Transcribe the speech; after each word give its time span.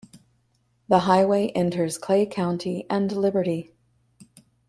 The 0.89 0.97
highway 1.01 1.49
enters 1.49 1.99
Clay 1.99 2.25
County 2.25 2.87
and 2.89 3.11
Liberty. 3.11 3.75